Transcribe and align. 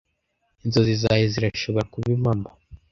Inzozi 0.63 0.93
zawe 1.01 1.23
zirashobora 1.33 1.89
kuba 1.91 2.07
impamo 2.15 2.49